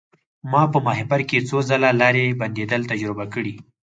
ما 0.51 0.61
په 0.73 0.77
ماهیپر 0.85 1.21
کې 1.29 1.45
څو 1.49 1.57
ځله 1.69 1.89
لارې 2.01 2.37
بندیدل 2.39 2.81
تجربه 2.91 3.25
کړي. 3.33 3.53